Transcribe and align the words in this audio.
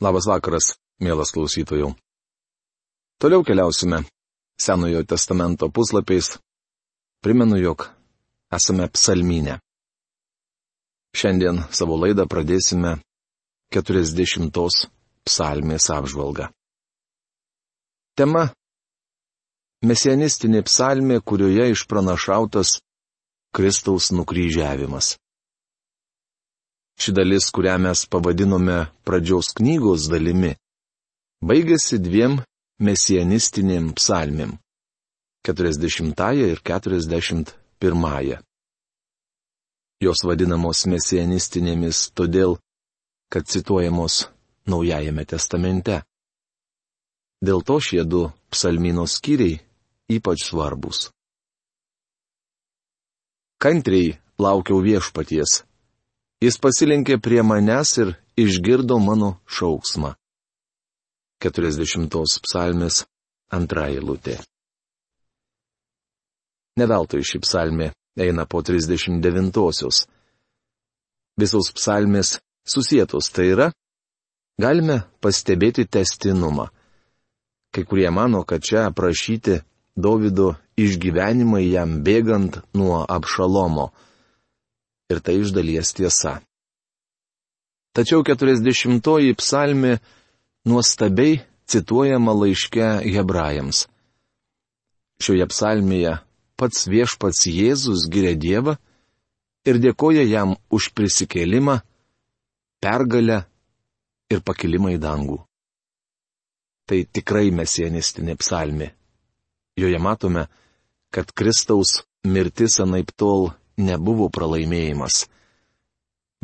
Labas 0.00 0.24
vakaras, 0.24 0.78
mielas 0.96 1.28
klausytojų. 1.36 1.90
Toliau 3.20 3.44
keliausime 3.44 3.98
Senojo 4.56 5.02
testamento 5.04 5.68
puslapiais. 5.68 6.38
Primenu, 7.20 7.58
jog 7.60 7.84
esame 8.56 8.86
psalminė. 8.88 9.58
Šiandien 11.12 11.60
savo 11.76 11.98
laidą 12.00 12.24
pradėsime 12.24 12.94
40 13.76 14.88
psalmės 15.28 15.90
apžvalgą. 15.92 16.48
Tema- 18.16 18.48
Mesianistinė 19.90 20.64
psalmė, 20.64 21.20
kurioje 21.20 21.70
išpranašautas 21.74 22.78
Kristaus 23.52 24.10
nukryžiavimas. 24.16 25.18
Ši 27.00 27.14
dalis, 27.16 27.46
kurią 27.54 27.78
mes 27.80 28.04
pavadinome 28.12 28.78
pradžios 29.08 29.54
knygos 29.56 30.10
dalimi, 30.12 30.52
baigėsi 31.40 31.96
dviem 31.96 32.34
mesianistinėm 32.84 33.94
psalmėm- 33.96 34.52
40 35.48 36.44
ir 36.50 36.60
41. 36.60 38.42
Jos 40.00 40.20
vadinamos 40.28 40.84
mesianistinėmis 40.92 42.10
todėl, 42.12 42.58
kad 43.32 43.48
cituojamos 43.48 44.28
Naujajame 44.68 45.24
testamente. 45.24 46.02
Dėl 47.40 47.64
to 47.64 47.78
šie 47.80 48.04
du 48.04 48.28
psalmino 48.52 49.06
skyriai 49.08 49.56
ypač 50.12 50.44
svarbus. 50.50 51.08
Kantriai 53.60 54.18
laukiau 54.38 54.82
viešpaties 54.84 55.62
Jis 56.40 56.56
pasilinkė 56.56 57.18
prie 57.20 57.42
manęs 57.44 57.90
ir 58.00 58.14
išgirdo 58.40 58.96
mano 58.96 59.34
šauksmą. 59.44 60.14
40 61.44 62.40
psalmės 62.46 63.02
antra 63.52 63.90
eilutė. 63.92 64.38
Neveltui 66.80 67.20
ši 67.28 67.42
psalmė 67.44 67.90
eina 68.16 68.48
po 68.48 68.64
39-osios. 68.64 70.06
Visos 71.36 71.70
psalmės 71.76 72.38
susijėtos 72.64 73.28
tai 73.36 73.50
yra, 73.52 73.70
galime 74.56 75.02
pastebėti 75.20 75.84
testinumą. 75.84 76.70
Kai 77.68 77.84
kurie 77.84 78.08
mano, 78.08 78.46
kad 78.48 78.64
čia 78.64 78.88
aprašyti 78.88 79.60
Davido 79.92 80.54
išgyvenimai 80.80 81.66
jam 81.68 81.98
bėgant 82.00 82.62
nuo 82.72 83.04
apšalomo 83.04 83.90
ir 85.10 85.20
tai 85.24 85.40
iš 85.42 85.52
dalies 85.56 85.92
tiesa. 85.96 86.38
Tačiau 87.94 88.22
40-oji 88.22 89.34
psalmi 89.34 89.96
nuostabiai 90.64 91.40
cituojama 91.70 92.34
laiške 92.34 92.86
hebrajams. 93.14 93.86
Šioje 95.20 95.46
psalmėje 95.50 96.14
pats 96.58 96.86
viešpats 96.90 97.46
Jėzus 97.50 98.06
giria 98.12 98.36
Dievą 98.38 98.76
ir 99.68 99.80
dėkoja 99.82 100.24
jam 100.24 100.54
už 100.70 100.90
prisikėlimą, 100.96 101.80
pergalę 102.80 103.42
ir 104.30 104.42
pakilimą 104.46 104.94
į 104.96 105.00
dangų. 105.02 105.38
Tai 106.88 106.98
tikrai 107.14 107.50
mesienistinė 107.54 108.38
psalmi. 108.40 108.88
Joje 109.78 109.98
matome, 110.02 110.46
kad 111.14 111.30
Kristaus 111.34 112.00
mirtis 112.24 112.80
anaip 112.82 113.12
tol 113.16 113.50
nebuvo 113.80 114.28
pralaimėjimas, 114.32 115.24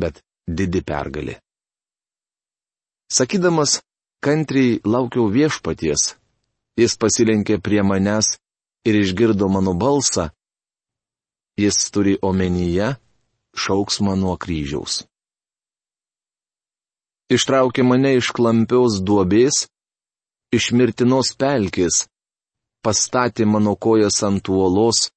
bet 0.01 0.21
didi 0.47 0.81
pergalė. 0.81 1.37
Sakydamas, 3.11 3.79
kantriai 4.23 4.79
laukiau 4.83 5.29
viešpaties, 5.31 6.15
jis 6.77 6.97
pasilenkė 6.99 7.61
prie 7.63 7.83
manęs 7.83 8.35
ir 8.87 8.97
išgirdo 8.99 9.47
mano 9.51 9.73
balsą, 9.73 10.29
jis 11.57 11.77
turi 11.91 12.17
omenyje 12.21 12.95
šauksmą 13.57 14.17
nuo 14.19 14.35
kryžiaus. 14.37 15.05
Ištraukė 17.33 17.83
mane 17.83 18.13
iš 18.19 18.29
klampios 18.35 19.01
duobės, 19.03 19.65
iš 20.55 20.71
mirtinos 20.71 21.33
pelkės, 21.35 22.05
pastatė 22.85 23.47
mano 23.47 23.75
kojas 23.75 24.21
ant 24.23 24.47
uolos, 24.47 25.09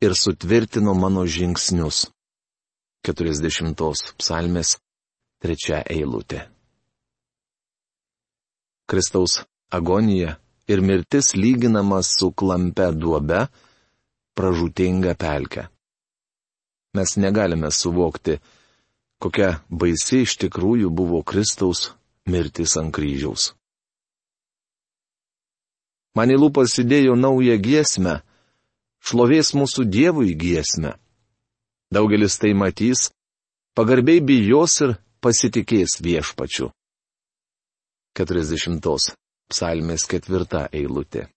ir 0.00 0.14
sutvirtino 0.14 0.94
mano 0.94 1.26
žingsnius. 1.26 2.06
40 3.06 4.14
psalmės 4.18 4.76
trečia 5.42 5.80
eilutė. 5.86 6.42
Kristaus 8.88 9.42
agonija 9.70 10.36
ir 10.68 10.82
mirtis 10.82 11.34
lyginamas 11.36 12.10
su 12.18 12.30
klampe 12.32 12.90
duobe, 12.92 13.46
pražūtinga 14.36 15.14
pelke. 15.18 15.68
Mes 16.96 17.16
negalime 17.20 17.70
suvokti, 17.70 18.38
kokia 19.22 19.50
baisi 19.68 20.22
iš 20.24 20.38
tikrųjų 20.42 20.90
buvo 20.90 21.22
Kristaus 21.22 21.92
mirtis 22.26 22.76
ant 22.80 22.94
kryžiaus. 22.94 23.52
Man 26.16 26.32
į 26.34 26.38
lūpas 26.40 26.74
įdėjo 26.82 27.14
naują 27.14 27.58
giesmę, 27.62 28.18
šlovės 29.08 29.54
mūsų 29.56 29.86
Dievui 29.88 30.34
giesmę. 30.36 30.96
Daugelis 31.94 32.36
tai 32.40 32.52
matys, 32.52 33.08
pagarbiai 33.76 34.20
bijos 34.20 34.74
ir 34.84 34.96
pasitikės 35.24 35.98
viešpačiu. 36.04 36.68
40. 38.18 39.14
Psalmės 39.48 40.04
ketvirta 40.10 40.66
eilutė. 40.76 41.28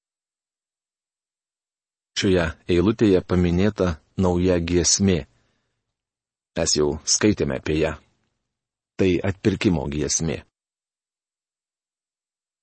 Šioje 2.20 2.50
eilutėje 2.68 3.22
paminėta 3.24 3.94
nauja 4.20 4.58
giesmė. 4.60 5.22
Mes 6.60 6.76
jau 6.76 6.98
skaitėme 7.08 7.62
apie 7.62 7.78
ją. 7.80 7.94
Tai 9.00 9.12
atpirkimo 9.30 9.86
giesmė. 9.88 10.42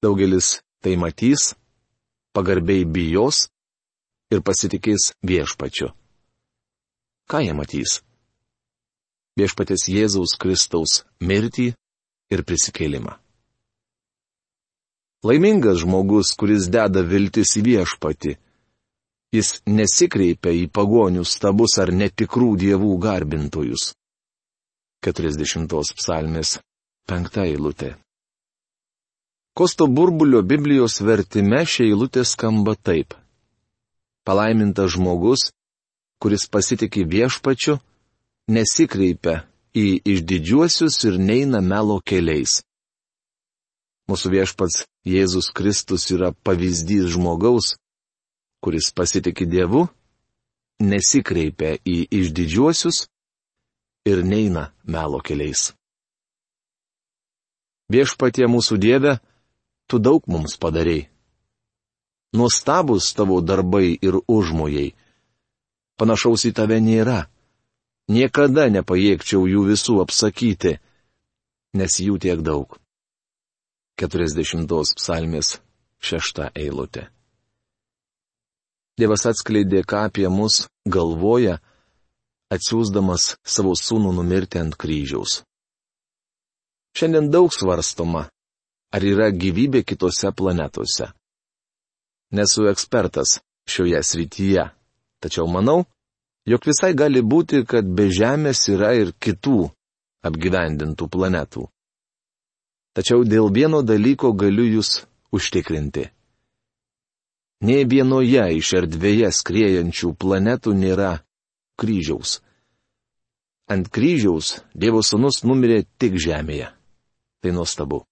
Daugelis 0.04 0.58
tai 0.84 0.98
matys, 1.00 1.54
pagarbiai 2.36 2.84
bijos 2.84 3.46
ir 4.32 4.42
pasitikės 4.44 5.12
viešpačiu. 5.24 5.92
Ką 7.28 7.40
jie 7.44 7.54
matys? 7.56 8.00
Viešpatės 9.38 9.86
Jėzaus 9.92 10.34
Kristaus 10.40 11.02
mirtį 11.20 11.70
ir 12.32 12.44
prisikėlimą. 12.48 13.14
Laimingas 15.28 15.82
žmogus, 15.82 16.32
kuris 16.38 16.68
deda 16.70 17.02
viltis 17.02 17.56
į 17.58 17.64
viešpatį. 17.68 18.34
Jis 19.34 19.58
nesikreipia 19.68 20.54
į 20.56 20.68
pagonių 20.72 21.24
stabus 21.26 21.76
ar 21.82 21.92
netikrų 21.92 22.54
dievų 22.62 22.94
garbintojus. 23.02 23.92
40 25.04 25.94
psalmės 25.98 26.56
5 27.10 27.40
eilutė. 27.44 27.94
Kosto 29.58 29.86
burbulio 29.90 30.42
Biblijos 30.42 31.00
vertime 31.02 31.64
šia 31.66 31.90
eilutė 31.90 32.24
skamba 32.24 32.74
taip 32.78 33.14
palaimintas 34.28 34.92
žmogus, 34.92 35.48
kuris 36.20 36.44
pasitikė 36.52 37.06
viešpačiu, 37.08 37.78
nesikreipia 38.52 39.46
į 39.72 40.02
išdidžiuosius 40.12 41.00
ir 41.08 41.16
neina 41.16 41.62
melo 41.64 41.96
keliais. 42.04 42.60
Mūsų 44.08 44.32
viešpats 44.36 44.84
Jėzus 45.08 45.48
Kristus 45.56 46.08
yra 46.12 46.34
pavyzdys 46.44 47.08
žmogaus, 47.14 47.76
kuris 48.64 48.92
pasitikė 48.92 49.48
Dievu, 49.48 49.86
nesikreipia 50.80 51.76
į 51.84 52.04
išdidžiuosius 52.20 53.06
ir 54.08 54.24
neina 54.24 54.70
melo 54.84 55.20
keliais. 55.24 55.72
Viešpatie 57.88 58.48
mūsų 58.48 58.76
Dieve, 58.76 59.20
tu 59.88 59.96
daug 59.96 60.24
mums 60.28 60.60
padarėjai. 60.60 61.08
Nuostabus 62.36 63.14
tavo 63.16 63.40
darbai 63.40 63.96
ir 64.02 64.20
užmojai. 64.28 64.92
Panašaus 65.98 66.44
į 66.48 66.52
tave 66.54 66.78
nėra. 66.84 67.26
Niekada 68.08 68.68
nepajėgčiau 68.72 69.46
jų 69.48 69.64
visų 69.68 69.98
apsakyti, 70.04 70.78
nes 71.76 71.98
jų 72.00 72.18
tiek 72.20 72.40
daug. 72.44 72.78
40 74.00 74.94
psalmės 74.96 75.58
šešta 76.00 76.52
eilutė. 76.54 77.08
Dievas 78.98 79.26
atskleidė, 79.30 79.82
ką 79.86 80.06
apie 80.08 80.28
mus 80.30 80.66
galvoja, 80.86 81.58
atsiūsdamas 82.54 83.36
savo 83.46 83.74
sūnų 83.78 84.14
numirti 84.16 84.58
ant 84.62 84.74
kryžiaus. 84.78 85.42
Šiandien 86.98 87.28
daug 87.30 87.52
svarstoma, 87.54 88.24
ar 88.94 89.04
yra 89.04 89.28
gyvybė 89.30 89.84
kitose 89.86 90.32
planetose. 90.34 91.12
Nesu 92.30 92.68
ekspertas 92.68 93.38
šioje 93.68 94.02
srityje, 94.02 94.64
tačiau 95.20 95.46
manau, 95.48 95.84
jog 96.48 96.66
visai 96.68 96.92
gali 96.94 97.22
būti, 97.22 97.64
kad 97.64 97.88
be 97.88 98.08
Žemės 98.12 98.66
yra 98.72 98.92
ir 98.96 99.14
kitų 99.16 99.68
apgyvendintų 100.28 101.08
planetų. 101.08 101.68
Tačiau 102.96 103.24
dėl 103.24 103.52
vieno 103.54 103.80
dalyko 103.86 104.32
galiu 104.34 104.66
jūs 104.66 105.04
užtikrinti. 105.32 106.08
Nei 107.64 107.84
vienoje 107.90 108.44
iš 108.58 108.72
erdvėje 108.80 109.30
skriejančių 109.34 110.12
planetų 110.14 110.74
nėra 110.78 111.12
kryžiaus. 111.80 112.38
Ant 113.68 113.88
kryžiaus 113.92 114.58
Dievo 114.74 115.02
Sūnus 115.04 115.42
numirė 115.44 115.82
tik 115.98 116.16
žemėje. 116.22 116.70
Tai 117.42 117.50
nuostabu. 117.54 118.04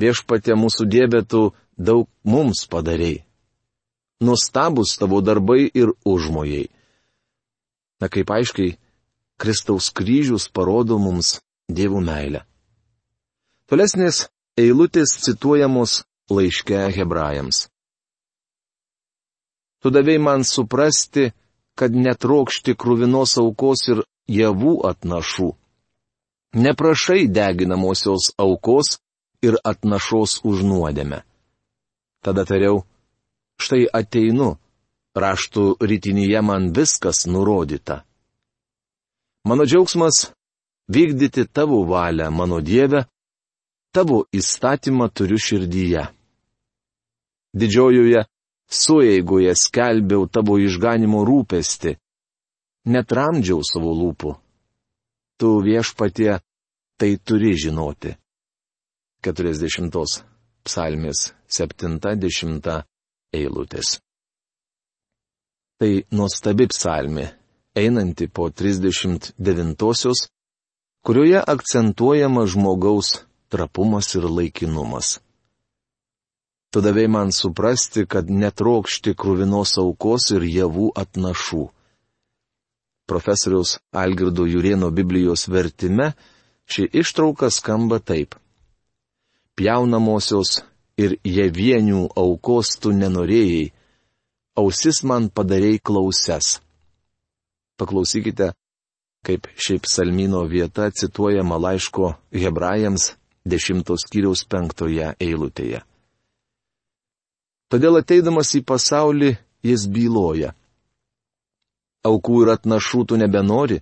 Viešpatė 0.00 0.56
mūsų 0.56 0.86
Dieve 0.88 1.20
tu 1.28 1.50
daug 1.80 2.08
mums 2.24 2.66
padarėjai. 2.70 3.24
Nuostabus 4.20 4.98
tavo 5.00 5.22
darbai 5.24 5.64
ir 5.72 5.94
užmojai. 6.04 6.68
Na 8.00 8.08
kaip 8.12 8.28
aiškiai, 8.36 8.76
Kristaus 9.40 9.88
kryžius 9.96 10.48
parodo 10.52 10.98
mums 11.00 11.38
Dievo 11.70 12.00
meilę. 12.04 12.42
Tolesnės 13.70 14.26
eilutės 14.58 15.14
cituojamos 15.24 16.02
laiške 16.28 16.80
hebrajams. 16.96 17.68
Tu 19.80 19.92
davėjai 19.94 20.20
man 20.20 20.44
suprasti, 20.44 21.30
kad 21.78 21.94
netrokšti 21.94 22.74
krūvinos 22.76 23.38
aukos 23.40 23.86
ir 23.94 24.02
javų 24.28 24.74
atnašų. 24.90 25.48
Neprašai 26.60 27.24
deginamosios 27.30 28.32
aukos 28.36 28.98
ir 29.46 29.56
atnašos 29.64 30.40
už 30.44 30.66
nuodėmę. 30.66 31.22
Tada 32.20 32.44
tariau, 32.44 32.82
štai 33.56 33.86
ateinu, 33.88 34.58
raštų 35.16 35.80
rytinyje 35.80 36.40
man 36.44 36.68
viskas 36.76 37.24
nurodyta. 37.26 38.04
Mano 39.48 39.64
džiaugsmas- 39.64 40.28
vykdyti 40.94 41.46
tavo 41.48 41.80
valią, 41.88 42.28
mano 42.30 42.60
Dieve, 42.60 43.06
tavo 43.92 44.26
įstatymą 44.32 45.08
turiu 45.16 45.38
širdyje. 45.38 46.04
Didžiojoje 47.56 48.20
sueigoje 48.68 49.54
skelbiau 49.56 50.28
tavo 50.28 50.58
išganimo 50.60 51.24
rūpesti, 51.24 51.96
netramdžiau 52.84 53.64
savo 53.64 53.96
lūpų. 53.96 54.36
Tu 55.40 55.48
viešpatie 55.64 56.38
tai 56.98 57.16
turi 57.16 57.56
žinoti. 57.56 58.12
40 59.24 60.24
psalmės 60.64 61.39
70 61.50 62.84
eilutės. 63.34 63.98
Tai 65.80 65.92
nuostabi 66.12 66.66
psalmė, 66.68 67.30
einanti 67.74 68.28
po 68.28 68.50
39-osios, 68.50 70.26
kurioje 71.06 71.40
akcentuojama 71.54 72.44
žmogaus 72.46 73.22
trapumas 73.48 74.14
ir 74.14 74.28
laikinumas. 74.28 75.18
Tu 76.70 76.80
davai 76.80 77.08
man 77.08 77.32
suprasti, 77.34 78.04
kad 78.06 78.30
netrokšti 78.30 79.16
krūvinos 79.18 79.72
aukos 79.82 80.28
ir 80.36 80.44
javų 80.46 80.92
atnašų. 81.02 81.64
Profesoriaus 83.10 83.80
Algirdo 83.90 84.44
Jurieno 84.46 84.92
Biblijos 84.94 85.48
vertime 85.50 86.12
ši 86.70 86.86
ištrauka 87.02 87.50
skamba 87.50 87.98
taip. 87.98 88.36
Pjaunamosios 89.58 90.60
ir 91.00 91.16
javienių 91.24 92.06
aukos 92.18 92.76
tu 92.82 92.92
nenorėjai, 92.96 93.70
ausis 94.60 95.02
man 95.06 95.30
padarėjai 95.32 95.80
klauses. 95.90 96.58
Paklausykite, 97.80 98.50
kaip 99.24 99.48
šiaip 99.56 99.88
salmino 99.88 100.42
vieta 100.48 100.90
cituojama 100.92 101.56
laiško 101.60 102.14
hebrajams 102.42 103.14
dešimtos 103.48 104.04
kiriaus 104.12 104.44
penktoje 104.44 105.14
eilutėje. 105.20 105.80
Todėl 107.70 108.00
ateidamas 108.00 108.50
į 108.58 108.64
pasaulį 108.66 109.30
jis 109.64 109.86
byloja. 109.94 110.52
Aukų 112.04 112.42
ir 112.44 112.52
atnašų 112.56 113.04
tu 113.08 113.18
nebenori, 113.20 113.78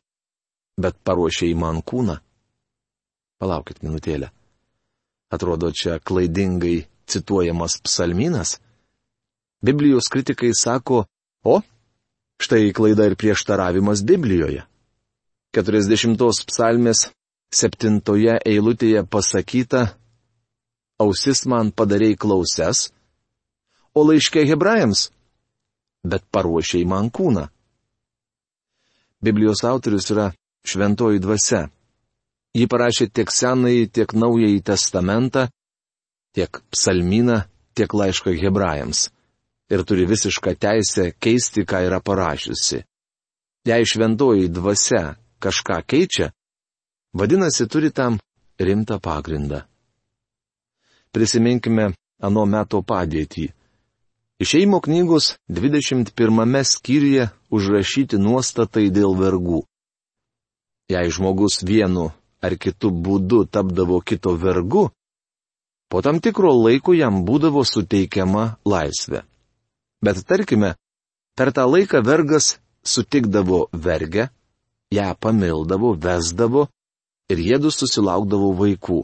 bet 0.79 0.99
paruošiai 1.07 1.55
man 1.59 1.81
kūną. 1.83 2.19
Palaukit 3.39 3.81
minutėlę. 3.87 4.31
Atrodo, 5.31 5.71
čia 5.71 5.99
klaidingai 6.03 6.83
cituojamas 7.09 7.79
psalminas. 7.85 8.59
Biblijos 9.65 10.09
kritikai 10.13 10.53
sako, 10.55 11.05
o, 11.43 11.61
štai 12.39 12.73
klaida 12.73 13.09
ir 13.09 13.17
prieštaravimas 13.19 14.05
Biblijoje. 14.07 14.63
40 15.57 16.45
psalmės 16.47 17.09
septintoje 17.51 18.37
eilutėje 18.47 19.03
pasakyta, 19.09 19.89
ausis 21.01 21.47
man 21.49 21.73
padarėjai 21.73 22.19
klauses, 22.21 22.89
o 23.97 24.05
laiškė 24.05 24.45
hebrajams, 24.51 25.09
bet 26.05 26.27
paruošiai 26.31 26.85
man 26.87 27.09
kūną. 27.11 27.49
Biblijos 29.25 29.65
autorius 29.67 30.11
yra 30.15 30.29
šventoji 30.69 31.19
dvasia. 31.25 31.67
Ji 32.55 32.67
parašė 32.71 33.09
tiek 33.11 33.31
senąjį, 33.33 33.89
tiek 33.91 34.13
naująjį 34.15 34.61
testamentą, 34.71 35.49
tiek 36.35 36.61
psalminą, 36.73 37.43
tiek 37.75 37.95
laišką 37.95 38.35
hebrajams. 38.43 39.09
Ir 39.69 39.85
turi 39.85 40.07
visišką 40.09 40.55
teisę 40.57 41.13
keisti, 41.21 41.67
ką 41.69 41.85
yra 41.89 42.01
parašiusi. 42.01 42.83
Jei 43.69 43.85
šventoji 43.85 44.49
dvasia 44.49 45.19
kažką 45.45 45.83
keičia, 45.85 46.33
vadinasi, 47.13 47.69
turi 47.69 47.91
tam 47.93 48.17
rimtą 48.59 48.97
pagrindą. 48.99 49.63
Prisiminkime 51.13 51.93
ano 52.21 52.45
meto 52.47 52.81
padėtį. 52.83 53.49
Išeimo 54.39 54.81
knygos 54.81 55.35
21 55.51 56.65
skyriuje 56.65 57.29
užrašyti 57.51 58.21
nuostatai 58.23 58.87
dėl 58.95 59.17
vergų. 59.19 59.65
Jei 60.89 61.11
žmogus 61.11 61.61
vienu 61.67 62.13
ar 62.41 62.55
kitu 62.55 62.91
būdu 62.91 63.45
tapdavo 63.51 63.99
kito 64.01 64.37
vergu, 64.39 64.89
po 65.89 66.03
tam 66.05 66.21
tikro 66.21 66.53
laiko 66.55 66.95
jam 66.97 67.23
būdavo 67.27 67.65
suteikiama 67.65 68.59
laisvė. 68.69 69.23
Bet 70.05 70.23
tarkime, 70.29 70.75
per 71.37 71.53
tą 71.53 71.67
laiką 71.67 72.03
vergas 72.07 72.59
sutikdavo 72.85 73.69
vergę, 73.73 74.29
ją 74.95 75.13
pamildavo, 75.21 75.95
vesdavo 75.99 76.69
ir 77.29 77.41
jėdu 77.51 77.73
susilaukdavo 77.75 78.53
vaikų. 78.61 79.01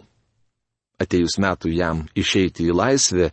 Atėjus 1.02 1.40
metų 1.42 1.72
jam 1.74 2.04
išeiti 2.14 2.68
į 2.70 2.76
laisvę, 2.76 3.32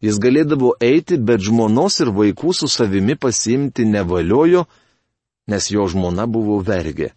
Jis 0.00 0.16
galėdavo 0.16 0.72
eiti, 0.80 1.18
bet 1.20 1.42
žmonos 1.44 2.00
ir 2.00 2.10
vaikų 2.16 2.54
su 2.56 2.68
savimi 2.72 3.18
pasimti 3.20 3.84
nevaliojo, 3.84 4.64
nes 5.52 5.66
jo 5.68 5.84
žmona 5.92 6.24
buvo 6.24 6.56
vergė. 6.64 7.10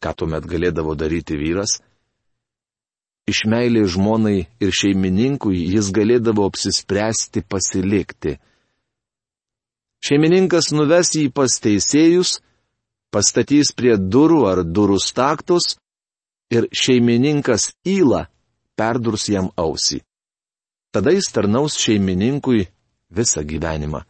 Ką 0.00 0.14
tuomet 0.14 0.46
galėdavo 0.46 0.94
daryti 0.94 1.34
vyras? 1.36 1.80
Iš 3.30 3.44
meilė 3.46 3.84
žmonai 3.86 4.38
ir 4.62 4.70
šeimininkui 4.74 5.58
jis 5.74 5.90
galėdavo 5.94 6.46
apsispręsti 6.50 7.44
pasilikti. 7.46 8.38
Šeimininkas 10.00 10.70
nuves 10.72 11.12
jį 11.14 11.28
pas 11.36 11.58
teisėjus, 11.62 12.38
pastatys 13.12 13.74
prie 13.76 13.94
durų 14.00 14.40
ar 14.50 14.62
durų 14.64 14.96
staktus 15.04 15.76
ir 16.50 16.66
šeimininkas 16.72 17.70
įla 17.86 18.24
perdurs 18.80 19.28
jam 19.28 19.50
ausį. 19.60 20.00
Tada 20.90 21.12
jis 21.14 21.28
tarnaus 21.30 21.76
šeimininkui 21.78 22.64
visą 23.14 23.44
gyvenimą. 23.46 24.02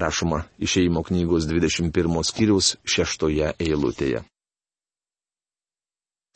Rašoma 0.00 0.44
išeimo 0.62 1.02
knygos 1.08 1.48
21 1.48 2.24
skyriaus 2.30 2.76
6 2.84 3.28
eilutėje. 3.58 4.22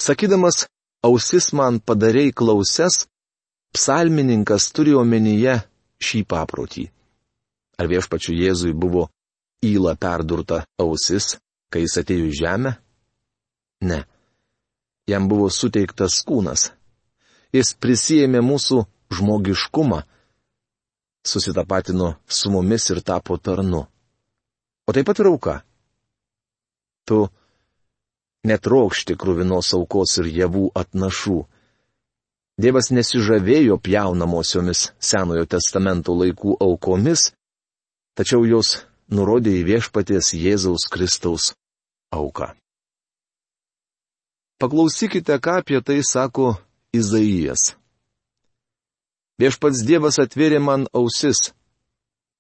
Sakydamas, 0.00 0.64
ausis 1.06 1.50
man 1.56 1.80
padarėjai 1.80 2.34
klauses, 2.36 3.06
psalmininkas 3.74 4.70
turi 4.74 4.94
omenyje 4.98 5.60
šį 6.00 6.24
paprotį. 6.28 6.86
Ar 7.80 7.88
viešpačiu 7.88 8.34
Jėzui 8.36 8.74
buvo 8.76 9.08
įla 9.64 9.94
perdurta 9.96 10.64
ausis, 10.80 11.36
kai 11.72 11.84
jis 11.86 11.96
atėjo 12.02 12.28
į 12.28 12.36
žemę? 12.42 12.74
Ne. 13.88 14.02
Jam 15.08 15.28
buvo 15.30 15.48
suteiktas 15.50 16.20
kūnas. 16.28 16.70
Jis 17.56 17.72
prisijėmė 17.82 18.42
mūsų 18.44 18.84
žmogiškumą, 19.16 20.02
susitapatino 21.26 22.14
su 22.28 22.52
mumis 22.52 22.90
ir 22.92 23.00
tapo 23.02 23.38
tarnu. 23.38 23.86
O 24.86 24.92
taip 24.92 25.08
pat 25.08 25.20
ir 25.22 25.30
auka. 25.32 25.56
Tu 27.08 27.24
netrokšti 28.46 29.16
krūvinos 29.20 29.72
aukos 29.76 30.16
ir 30.22 30.30
javų 30.42 30.70
atnašų. 30.76 31.40
Dievas 32.60 32.90
nesižavėjo 32.92 33.78
pjaunamosiomis 33.80 34.90
Senojo 35.00 35.46
testamento 35.48 36.12
laikų 36.16 36.58
aukomis, 36.60 37.30
tačiau 38.16 38.44
jos 38.44 38.82
nurodė 39.08 39.54
į 39.60 39.66
viešpaties 39.70 40.34
Jėzaus 40.36 40.84
Kristaus 40.92 41.52
auką. 42.12 42.52
Paklausykite, 44.60 45.40
ką 45.40 45.60
apie 45.62 45.80
tai 45.80 46.02
sako 46.04 46.58
Izaijas. 46.92 47.72
Viešpats 49.40 49.80
Dievas 49.88 50.20
atvėrė 50.20 50.60
man 50.60 50.84
ausis. 50.92 51.54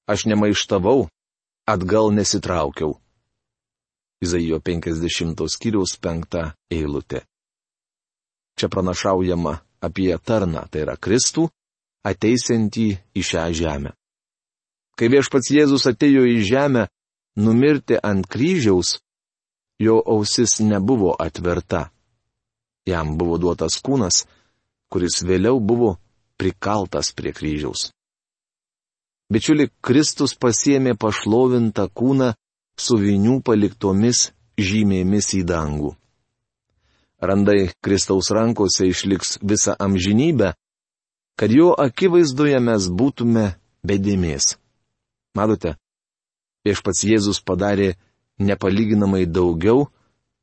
Aš 0.04 0.26
nemaištavau, 0.28 1.08
atgal 1.64 2.12
nesitraukiau. 2.12 2.98
Izaijo 4.20 4.60
50 4.60 5.46
skyriaus 5.48 5.96
5 5.96 6.52
eilutė. 6.70 7.24
Čia 8.58 8.68
pranašaujama 8.68 9.54
apie 9.80 10.12
tarną, 10.18 10.66
tai 10.68 10.84
yra 10.84 10.96
Kristų, 11.00 11.46
ateisiantį 12.04 12.88
į 13.16 13.22
šią 13.24 13.44
žemę. 13.56 13.94
Kai 15.00 15.08
viešpats 15.08 15.48
Jėzus 15.54 15.86
atėjo 15.88 16.26
į 16.28 16.42
žemę, 16.44 16.88
numirti 17.40 17.96
ant 17.96 18.28
kryžiaus, 18.28 18.98
jo 19.80 19.96
ausis 20.04 20.60
nebuvo 20.60 21.14
atverta. 21.16 21.88
Jam 22.84 23.16
buvo 23.16 23.38
duotas 23.40 23.78
kūnas, 23.80 24.26
kuris 24.92 25.22
vėliau 25.24 25.60
buvo 25.60 25.94
prikaltas 26.36 27.14
prie 27.16 27.32
kryžiaus. 27.32 27.88
Bičiuli, 29.30 29.70
Kristus 29.80 30.34
pasiemė 30.34 30.96
pašlovintą 30.98 31.86
kūną 31.94 32.34
su 32.80 32.96
vinių 33.00 33.40
paliktomis 33.44 34.30
žymėmis 34.60 35.34
į 35.38 35.44
dangų. 35.48 35.94
Randai 37.20 37.70
Kristaus 37.84 38.30
rankose 38.32 38.88
išliks 38.88 39.38
visą 39.44 39.74
amžinybę, 39.76 40.54
kad 41.36 41.52
jo 41.52 41.74
akivaizdoje 41.76 42.60
mes 42.64 42.88
būtume 42.88 43.44
bedėmės. 43.84 44.56
Matote, 45.36 45.76
viešpats 46.64 47.04
Jėzus 47.04 47.42
padarė 47.44 47.94
nepalyginamai 48.40 49.26
daugiau, 49.28 49.88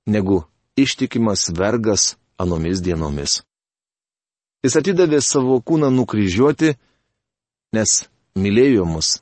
negu 0.06 0.44
ištikimas 0.78 1.50
vergas 1.58 2.16
anomis 2.38 2.82
dienomis. 2.86 3.42
Jis 4.64 4.78
atidavė 4.78 5.20
savo 5.22 5.58
kūną 5.62 5.90
nukryžiuoti, 5.94 6.76
nes 7.74 7.98
mylėjo 8.38 8.86
mus 8.86 9.18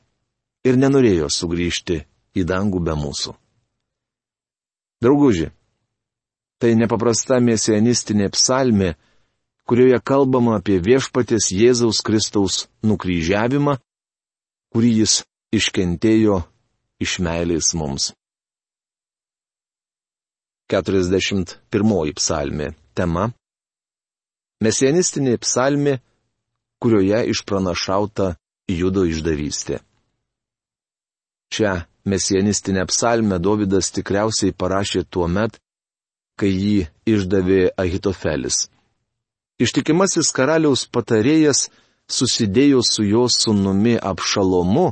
ir 0.67 0.79
nenorėjo 0.79 1.31
sugrįžti 1.31 2.03
į 2.35 2.45
dangų 2.47 2.81
be 2.85 2.95
mūsų. 2.99 3.33
Drauguži, 5.03 5.51
tai 6.59 6.73
nepaprasta 6.79 7.39
mesianistinė 7.43 8.29
psalmė, 8.33 8.95
kurioje 9.67 9.99
kalbama 10.03 10.57
apie 10.59 10.79
viešpatės 10.81 11.51
Jėzaus 11.53 12.01
Kristaus 12.05 12.65
nukryžiavimą, 12.85 13.77
kurį 14.73 14.91
jis 15.01 15.21
iškentėjo 15.55 16.41
iš 17.01 17.17
meilės 17.25 17.73
mums. 17.77 18.11
41 20.71 22.13
psalmė 22.17 22.71
tema 22.97 23.29
Mesianistinė 24.63 25.35
psalmė, 25.43 25.99
kurioje 26.81 27.19
išpranašauta 27.33 28.31
judo 28.71 29.03
išdavystė. 29.05 29.81
Šią 31.53 31.73
mesianistinę 32.05 32.85
psalmę 32.85 33.39
Davidas 33.39 33.91
tikriausiai 33.95 34.53
parašė 34.53 35.03
tuo 35.09 35.27
met, 35.27 35.57
kai 36.39 36.51
jį 36.51 36.87
išdavė 37.09 37.61
Ahitofelis. 37.81 38.67
Ištikimasis 39.61 40.33
karaliaus 40.35 40.85
patarėjas 40.91 41.69
susidėjo 42.11 42.81
su 42.83 43.05
jo 43.07 43.25
sunumi 43.31 43.95
apšalomu, 44.11 44.91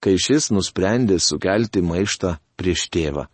kai 0.00 0.14
šis 0.22 0.52
nusprendė 0.54 1.18
sukelti 1.18 1.82
maištą 1.82 2.36
prieš 2.56 2.86
tėvą. 2.94 3.26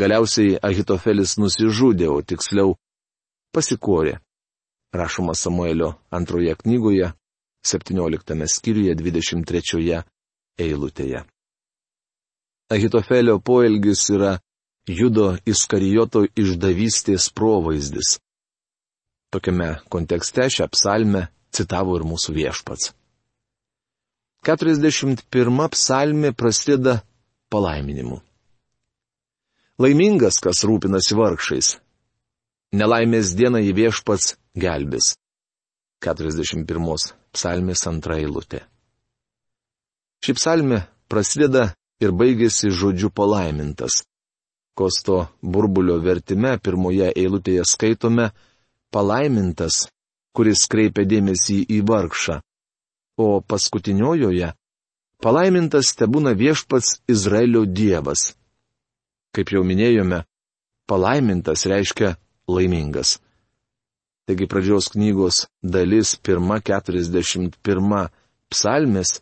Galiausiai 0.00 0.58
Ahitofelis 0.64 1.36
nusižudė, 1.38 2.08
o 2.08 2.20
tiksliau 2.22 2.74
pasikorė. 3.54 4.18
Rašoma 4.90 5.36
Samuelio 5.38 5.94
antroje 6.10 6.56
knygoje, 6.62 7.12
17 7.62 8.48
skyriuje 8.48 8.96
23 8.98 10.02
eilutėje. 10.58 11.22
Ahitofelio 12.70 13.40
poelgis 13.42 14.04
yra 14.14 14.36
judo 14.86 15.32
Iskarijoto 15.46 16.22
išdavystės 16.38 17.30
provaizdis. 17.34 18.18
Tokiame 19.34 19.80
kontekste 19.90 20.46
šią 20.50 20.68
psalmę 20.70 21.26
citavo 21.54 21.96
ir 21.98 22.06
mūsų 22.06 22.34
viešpats. 22.38 22.92
41 24.46 25.68
psalmė 25.74 26.30
prasideda 26.32 27.00
palaiminimu. 27.50 28.20
Laimingas, 29.80 30.38
kas 30.38 30.62
rūpinasi 30.68 31.16
vargšais, 31.18 31.74
Nelaimės 32.70 33.32
dieną 33.34 33.64
į 33.66 33.72
viešpats 33.74 34.36
gelbės. 34.54 35.16
41 36.06 36.62
psalmės 37.34 37.82
antra 37.90 38.20
eilutė. 38.22 38.60
Ši 40.22 40.36
psalmė 40.38 40.84
prasideda 41.10 41.72
ir 42.00 42.12
baigėsi 42.16 42.70
žodžiu 42.72 43.10
palaimintas. 43.10 44.04
Kosto 44.74 45.26
burbulio 45.42 45.98
vertime 46.00 46.56
pirmoje 46.58 47.10
eilutėje 47.12 47.66
skaitome 47.68 48.30
palaimintas, 48.94 49.86
kuris 50.32 50.64
kreipia 50.70 51.04
dėmesį 51.04 51.58
į 51.76 51.80
vargšą, 51.90 52.40
o 53.20 53.28
paskutiniojoje 53.44 54.54
palaimintas 55.20 55.92
tebūna 56.00 56.32
viešpats 56.38 57.00
Izraelio 57.10 57.66
Dievas. 57.66 58.30
Kaip 59.36 59.52
jau 59.52 59.62
minėjome, 59.66 60.24
palaimintas 60.88 61.66
reiškia 61.70 62.14
laimingas. 62.48 63.18
Taigi 64.26 64.46
pradžios 64.46 64.88
knygos 64.94 65.44
dalis 65.62 66.14
pirma 66.16 66.60
41 66.62 68.08
psalmės 68.50 69.20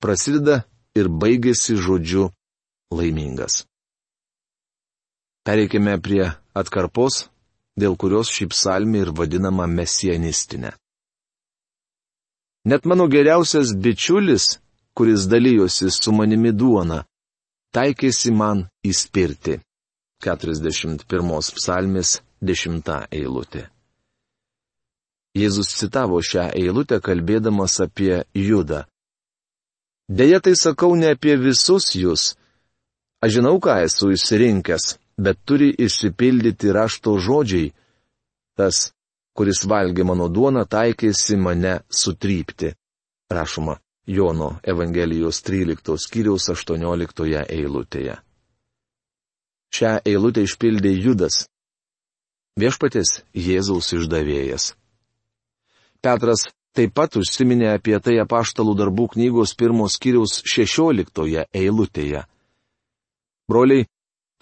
prasideda 0.00 0.62
ir 0.98 1.08
baigėsi 1.22 1.76
žodžiu 1.76 2.30
laimingas. 2.90 3.64
Pereikime 5.46 5.94
prie 6.02 6.24
atkarpos, 6.58 7.26
dėl 7.78 7.94
kurios 8.00 8.32
ši 8.32 8.48
psalmė 8.50 9.04
ir 9.04 9.12
vadinama 9.18 9.68
mesianistinė. 9.70 10.72
Net 12.66 12.88
mano 12.90 13.06
geriausias 13.06 13.76
bičiulis, 13.78 14.56
kuris 14.96 15.28
dalyjosi 15.30 15.92
su 15.94 16.12
manimi 16.12 16.50
duona, 16.50 17.04
taikėsi 17.76 18.32
man 18.34 18.66
įspirti. 18.82 19.60
41 20.24 21.52
psalmės 21.58 22.16
dešimta 22.40 23.04
eilutė. 23.12 23.66
Jėzus 25.36 25.68
citavo 25.76 26.22
šią 26.24 26.48
eilutę 26.56 26.98
kalbėdamas 27.04 27.76
apie 27.84 28.22
Judą. 28.32 28.86
Deja, 30.08 30.40
tai 30.40 30.54
sakau 30.54 30.94
ne 30.94 31.10
apie 31.14 31.34
visus 31.36 31.90
jūs. 31.98 32.36
Aš 33.22 33.38
žinau, 33.38 33.58
ką 33.58 33.80
esu 33.86 34.12
išsirinkęs, 34.14 34.84
bet 35.18 35.40
turi 35.48 35.72
išsipildyti 35.86 36.70
rašto 36.70 37.16
žodžiai. 37.18 37.72
Tas, 38.56 38.92
kuris 39.36 39.64
valgė 39.66 40.06
mano 40.06 40.28
duoną, 40.28 40.62
taikėsi 40.68 41.36
mane 41.36 41.80
sutrypti. 41.90 42.74
Rašoma 43.32 43.80
Jono 44.06 44.60
Evangelijos 44.62 45.42
13 45.42 45.98
skyriaus 45.98 46.46
18 46.54 47.42
eilutėje. 47.42 48.14
Šią 49.74 49.92
eilutę 50.06 50.44
išpildė 50.46 50.92
Judas, 50.94 51.48
viešpatės 52.56 53.24
Jėzaus 53.34 53.90
išdavėjas. 53.98 54.70
Petras 56.00 56.46
taip 56.76 56.92
pat 56.96 57.16
užsiminė 57.20 57.70
apie 57.74 57.96
tai 58.04 58.18
apaštalų 58.22 58.74
darbų 58.78 59.08
knygos 59.14 59.54
pirmos 59.58 59.96
kiriaus 60.02 60.42
šešioliktoje 60.44 61.46
eilutėje. 61.56 62.24
Broliai, 63.48 63.86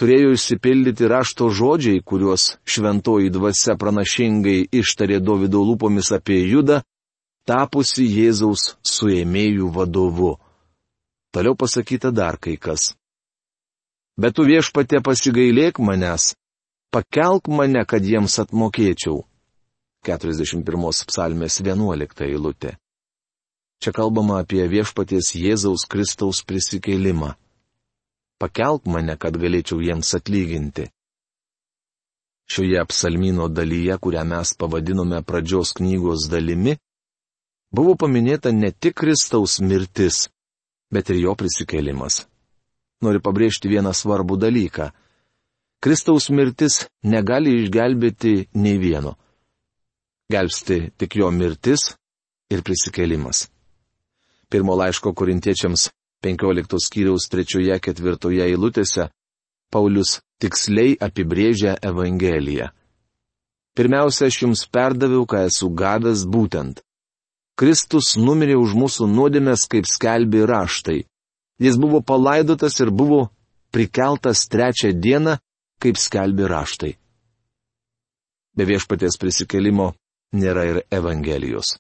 turėjo 0.01 0.33
išsipildyti 0.35 1.09
rašto 1.11 1.51
žodžiai, 1.53 2.03
kuriuos 2.03 2.57
šventoji 2.67 3.31
dvasia 3.35 3.77
pranašingai 3.79 4.65
ištarė 4.81 5.21
Davido 5.21 5.63
lūpomis 5.69 6.11
apie 6.17 6.41
Judą, 6.49 6.81
tapusi 7.47 8.07
Jėzaus 8.09 8.75
suėmėjų 8.83 9.71
vadovu. 9.75 10.35
Toliau 11.35 11.55
pasakyta 11.59 12.11
dar 12.15 12.39
kai 12.39 12.57
kas. 12.57 12.95
Bet 14.17 14.37
tu 14.39 14.47
viešpatė 14.47 15.03
pasigailėk 15.03 15.81
manęs, 15.83 16.33
pakelk 16.95 17.51
mane, 17.51 17.83
kad 17.87 18.03
jiems 18.07 18.39
atmokėčiau. 18.39 19.25
41 20.05 21.07
psalmės 21.09 21.61
11 21.61 22.25
eilutė. 22.27 22.75
Čia 23.83 23.93
kalbama 23.97 24.39
apie 24.43 24.63
viešpaties 24.69 25.35
Jėzaus 25.37 25.85
Kristaus 25.91 26.43
prisikėlimą. 26.47 27.35
Pakelk 28.41 28.87
mane, 28.87 29.17
kad 29.17 29.37
galėčiau 29.41 29.81
jiems 29.83 30.15
atlyginti. 30.17 30.89
Šioje 32.51 32.83
psalmino 32.91 33.49
dalyje, 33.49 33.97
kurią 33.99 34.25
mes 34.29 34.53
pavadinome 34.61 35.23
pradžios 35.25 35.73
knygos 35.79 36.29
dalimi, 36.29 36.77
buvo 37.73 37.95
paminėta 37.97 38.53
ne 38.53 38.71
tik 38.73 38.99
Kristaus 39.01 39.61
mirtis, 39.65 40.29
bet 40.93 41.09
ir 41.11 41.23
jo 41.25 41.33
prisikėlimas. 41.41 42.27
Noriu 43.01 43.25
pabrėžti 43.25 43.73
vieną 43.73 43.95
svarbų 43.97 44.37
dalyką 44.45 44.93
Kristaus 45.85 46.31
mirtis 46.33 46.87
negali 47.05 47.51
išgelbėti 47.61 48.47
nei 48.57 48.79
vieno. 48.81 49.19
Gelbsti 50.33 50.79
tik 50.97 51.19
jo 51.21 51.29
mirtis 51.31 51.91
ir 52.49 52.63
prisikėlimas. 52.65 53.49
Pirmo 54.49 54.77
laiško 54.79 55.13
korintiečiams 55.13 55.91
15 56.25 56.81
skyriaus 56.81 57.29
3-4 57.33 58.41
eilutėse 58.47 59.11
Paulius 59.75 60.23
tiksliai 60.41 60.95
apibrėžia 61.03 61.75
Evangeliją. 61.83 62.71
Pirmiausia, 63.75 64.31
aš 64.31 64.37
jums 64.45 64.63
perdaviau, 64.71 65.27
ką 65.27 65.43
esu 65.49 65.69
gavęs 65.69 66.23
būtent. 66.31 66.81
Kristus 67.59 68.15
numirė 68.17 68.55
už 68.57 68.77
mūsų 68.79 69.09
nuodėmės, 69.11 69.67
kaip 69.71 69.89
skelbė 69.91 70.45
raštai. 70.47 71.03
Jis 71.61 71.77
buvo 71.79 72.01
palaidotas 72.01 72.79
ir 72.81 72.91
buvo 72.91 73.29
prikeltas 73.75 74.47
trečią 74.49 74.95
dieną, 74.95 75.37
kaip 75.83 75.99
skelbė 75.99 76.49
raštai. 76.51 76.93
Be 78.55 78.67
viešpaties 78.71 79.19
prisikelimo 79.19 79.91
nėra 80.35 80.65
ir 80.71 80.83
Evangelijos. 80.91 81.77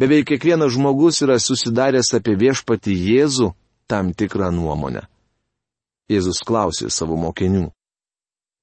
Beveik 0.00 0.30
kiekvienas 0.30 0.72
žmogus 0.76 1.20
yra 1.24 1.36
susidaręs 1.40 2.14
apie 2.16 2.36
viešpatį 2.40 2.94
Jėzų 3.10 3.50
tam 3.90 4.14
tikrą 4.16 4.48
nuomonę. 4.54 5.02
Jėzus 6.10 6.40
klausė 6.46 6.88
savo 6.90 7.18
mokinių. 7.20 7.68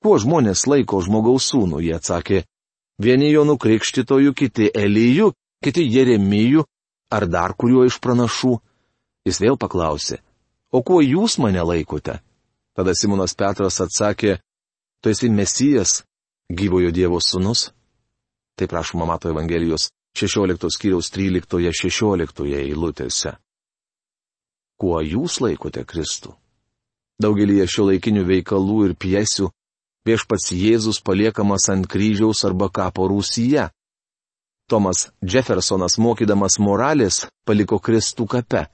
Kuo 0.03 0.17
žmonės 0.21 0.65
laiko 0.69 1.01
žmogaus 1.03 1.49
sūnų, 1.51 1.81
jie 1.85 1.93
atsakė, 1.97 2.43
vieni 3.01 3.29
jo 3.31 3.45
nukrikštytojų, 3.47 4.33
kiti 4.33 4.71
Elyjų, 4.73 5.31
kiti 5.63 5.85
Jeremijų, 5.85 6.65
ar 7.13 7.27
dar 7.29 7.53
kuriuo 7.53 7.85
iš 7.87 7.99
pranašų. 8.03 8.57
Jis 9.27 9.41
vėl 9.43 9.57
paklausė, 9.59 10.21
o 10.71 10.81
kuo 10.81 11.01
jūs 11.03 11.37
mane 11.43 11.63
laikote? 11.63 12.21
Tada 12.77 12.93
Simonas 12.95 13.33
Petras 13.35 13.81
atsakė, 13.83 14.37
tu 15.01 15.11
esi 15.11 15.29
Mesijas, 15.29 16.03
gyvojo 16.49 16.93
Dievo 16.95 17.19
sūnus. 17.19 17.71
Taip 18.57 18.69
prašoma 18.73 19.05
Mato 19.05 19.29
Evangelijos 19.29 19.91
16 20.17 20.71
skyriaus 20.73 21.11
13-16 21.13 22.47
eilutėse. 22.57 23.35
Kuo 24.81 25.01
jūs 25.01 25.37
laikote 25.41 25.83
Kristų? 25.85 26.33
Daugelį 27.21 27.63
šio 27.69 27.87
laikinių 27.91 28.23
veikalų 28.25 28.77
ir 28.87 28.95
piesių 28.97 29.51
viešpats 30.09 30.51
Jėzus 30.53 31.01
paliekamas 31.05 31.69
ant 31.73 31.85
kryžiaus 31.89 32.43
arba 32.49 32.69
kapo 32.73 33.07
rūsyje. 33.11 33.69
Tomas 34.69 35.07
Jeffersonas 35.21 35.97
mokydamas 36.01 36.57
moralės 36.59 37.27
paliko 37.45 37.79
Kristų 37.79 38.27
kape. 38.33 38.65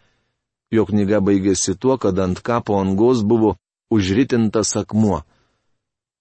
Jo 0.73 0.87
knyga 0.89 1.19
baigėsi 1.21 1.75
tuo, 1.75 1.99
kad 2.01 2.17
ant 2.19 2.39
kapo 2.41 2.79
angos 2.79 3.21
buvo 3.21 3.55
užritintas 3.93 4.73
akmuo. 4.79 5.21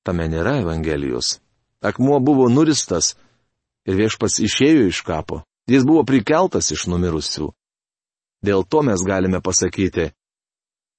Tame 0.04 0.26
nėra 0.28 0.58
Evangelijos. 0.60 1.38
Akmuo 1.82 2.18
buvo 2.20 2.48
nuristas 2.50 3.14
ir 3.88 3.98
viešpas 3.98 4.40
išėjo 4.42 4.88
iš 4.90 5.02
kapo. 5.06 5.42
Jis 5.70 5.86
buvo 5.86 6.02
prikeltas 6.06 6.72
iš 6.74 6.88
numirusių. 6.90 7.52
Dėl 8.42 8.66
to 8.66 8.82
mes 8.82 9.02
galime 9.06 9.38
pasakyti, 9.38 10.10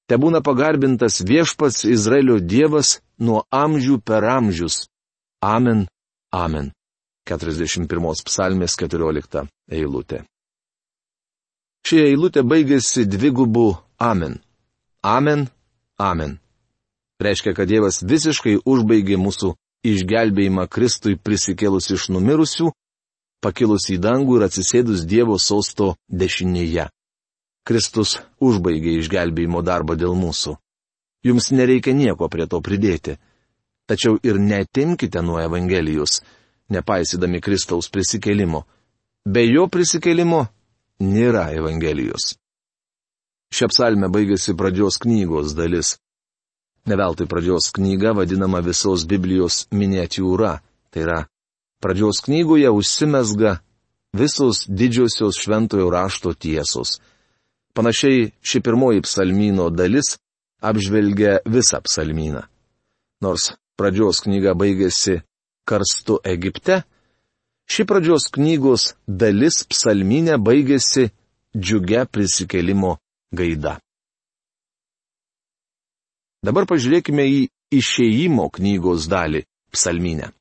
Te 0.07 0.19
būna 0.19 0.43
pagarbintas 0.43 1.21
viešpats 1.23 1.85
Izraelio 1.87 2.39
Dievas 2.39 2.99
nuo 3.23 3.45
amžių 3.55 4.01
per 4.03 4.25
amžius. 4.27 4.87
Amen. 5.43 5.87
Amen. 6.35 6.71
41 7.29 8.23
psalmės 8.27 8.75
14 8.75 9.45
eilutė. 9.71 10.25
Ši 11.87 12.01
eilutė 12.09 12.43
baigėsi 12.43 13.05
dvigubu 13.07 13.77
Amen. 13.99 14.41
Amen. 15.03 15.47
Amen. 15.99 16.39
Reiškia, 17.23 17.53
kad 17.55 17.69
Dievas 17.71 18.01
visiškai 18.03 18.57
užbaigė 18.67 19.15
mūsų 19.15 19.53
išgelbėjimą 19.83 20.67
Kristui 20.71 21.17
prisikėlus 21.19 21.91
iš 21.93 22.09
numirusių, 22.15 22.71
pakilus 23.43 23.89
į 23.91 23.99
dangų 24.03 24.39
ir 24.39 24.47
atsisėdus 24.47 25.05
Dievo 25.09 25.37
sosto 25.39 25.93
dešinėje. 26.09 26.87
Kristus 27.67 28.17
užbaigė 28.43 28.97
išgelbėjimo 28.99 29.63
darbą 29.63 29.95
dėl 29.99 30.15
mūsų. 30.19 30.57
Jums 31.23 31.51
nereikia 31.55 31.93
nieko 31.95 32.27
prie 32.27 32.47
to 32.51 32.59
pridėti. 32.59 33.17
Tačiau 33.87 34.17
ir 34.23 34.39
netimkite 34.39 35.21
nuo 35.23 35.39
Evangelijos, 35.39 36.21
nepaisydami 36.71 37.39
Kristaus 37.43 37.89
prisikelimo. 37.91 38.63
Be 39.23 39.45
jo 39.47 39.67
prisikelimo 39.71 40.45
nėra 40.99 41.49
Evangelijos. 41.55 42.35
Šią 43.53 43.69
psalmę 43.71 44.09
baigėsi 44.11 44.55
pradžios 44.57 44.97
knygos 45.03 45.55
dalis. 45.55 45.97
Neveltui 46.85 47.27
pradžios 47.31 47.71
knyga 47.71 48.11
vadinama 48.11 48.59
visos 48.59 49.05
Biblijos 49.07 49.67
miniatiūra, 49.71 50.57
tai 50.91 51.05
yra, 51.05 51.19
pradžios 51.79 52.19
knygoje 52.25 52.69
užsimesga 52.69 53.57
visos 54.13 54.65
didžiosios 54.67 55.39
šventojo 55.39 55.89
rašto 55.89 56.33
tiesos. 56.33 56.99
Panašiai 57.73 58.31
ši 58.41 58.61
pirmoji 58.61 59.01
psalmino 59.01 59.69
dalis 59.69 60.17
apžvelgia 60.61 61.39
visą 61.45 61.79
psalmyną. 61.87 62.43
Nors 63.23 63.53
pradžios 63.79 64.19
knyga 64.27 64.51
baigėsi 64.53 65.21
karstu 65.65 66.19
Egipte, 66.27 66.83
ši 67.65 67.87
pradžios 67.87 68.27
knygos 68.35 68.91
dalis 69.07 69.63
psalmynė 69.71 70.35
baigėsi 70.37 71.09
džiugia 71.55 72.05
prisikelimo 72.05 72.97
gaida. 73.31 73.79
Dabar 76.43 76.67
pažiūrėkime 76.67 77.23
į 77.23 77.47
išėjimo 77.71 78.51
knygos 78.51 79.07
dalį- 79.07 79.47
psalmynę. 79.73 80.35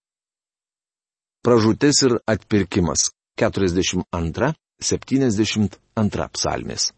Pražūtis 1.46 2.02
ir 2.06 2.18
atpirkimas- 2.26 3.10
42-72 3.40 6.28
psalmės. 6.34 6.92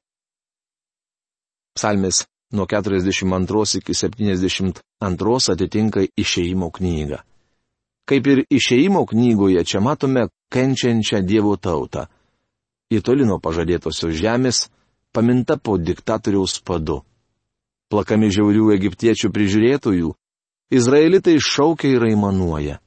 Psalmės 1.76 2.26
nuo 2.52 2.66
42 2.66 3.76
iki 3.80 3.94
72 3.94 5.50
atitinka 5.52 6.00
išeimo 6.16 6.70
knygą. 6.70 7.18
Kaip 8.08 8.26
ir 8.26 8.44
išeimo 8.50 9.06
knygoje 9.06 9.64
čia 9.64 9.80
matome 9.80 10.28
kenčiančią 10.52 11.22
Dievo 11.24 11.56
tautą. 11.56 12.06
Į 12.92 13.02
toli 13.02 13.24
nuo 13.24 13.38
pažadėtosios 13.40 14.14
žemės, 14.20 14.68
paminta 15.12 15.56
po 15.56 15.78
diktatoriaus 15.78 16.60
padu. 16.60 17.02
Plakami 17.94 18.26
žiaurių 18.35 18.72
egiptiečių 18.74 19.28
prižiūrėtojų, 19.30 20.09
izraelitai 20.74 21.37
šaukia 21.38 21.92
ir 21.94 22.07
aimanuoja. 22.09 22.80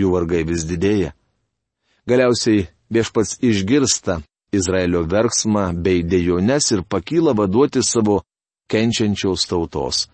Jų 0.00 0.12
vargai 0.14 0.46
vis 0.48 0.62
didėja. 0.64 1.10
Galiausiai 2.08 2.62
viešpats 2.88 3.36
išgirsta 3.44 4.22
Izraelio 4.56 5.02
verksmą 5.04 5.66
bei 5.84 6.00
dėjones 6.00 6.70
ir 6.72 6.86
pakyla 6.88 7.34
vaduoti 7.36 7.82
savo 7.84 8.22
kenčiančios 8.72 9.44
tautos. 9.50 10.06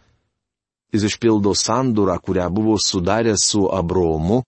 Jis 0.91 1.07
išpildo 1.13 1.55
sandūrą, 1.55 2.19
kurią 2.19 2.49
buvo 2.51 2.75
sudaręs 2.83 3.47
su 3.53 3.63
Abromu, 3.71 4.41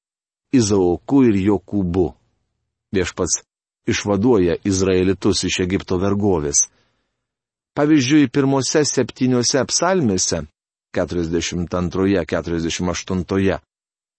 Izaoku 0.50 1.22
ir 1.28 1.38
Jokūbu. 1.52 2.08
Viešpats 2.98 3.44
išvaduoja 3.86 4.58
Izraelitus 4.66 5.46
iš 5.46 5.60
Egipto 5.68 6.02
vergovės. 6.02 6.66
Pavyzdžiui, 7.78 8.26
pirmose 8.34 8.80
septyniose 8.82 9.60
psalmėse- 9.70 10.40
42, 10.96 12.24
48 12.26 13.60